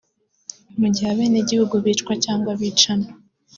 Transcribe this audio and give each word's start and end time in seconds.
mu 0.79 0.87
gihe 0.93 1.09
abenegihugu 1.13 1.75
bicwa 1.85 2.13
cyangwa 2.23 2.51
bicana 2.59 3.07